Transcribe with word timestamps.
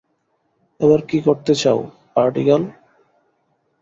এবার 0.79 0.99
কী 1.09 1.17
করতে 1.27 1.53
চাও, 1.55 1.79
পার্টি 2.15 2.41
গার্ল? 2.47 2.63